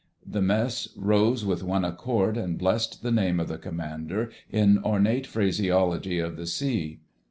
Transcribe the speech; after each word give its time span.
The 0.25 0.41
Mess 0.41 0.87
rose 0.97 1.45
with 1.45 1.61
one 1.61 1.85
accord 1.85 2.35
and 2.35 2.57
blessed 2.57 3.03
the 3.03 3.11
name 3.11 3.39
of 3.39 3.47
the 3.47 3.59
Commander 3.59 4.31
in 4.49 4.79
ornate 4.83 5.27
phraseology 5.27 6.17
of 6.17 6.37
the 6.37 6.47
Sea. 6.47 7.01